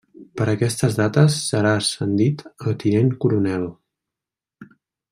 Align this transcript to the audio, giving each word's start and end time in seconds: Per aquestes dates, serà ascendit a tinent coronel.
Per 0.39 0.45
aquestes 0.53 0.95
dates, 0.99 1.35
serà 1.51 1.75
ascendit 1.83 2.41
a 2.71 2.73
tinent 2.85 3.15
coronel. 3.27 3.71